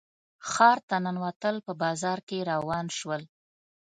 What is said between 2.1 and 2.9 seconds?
کې روان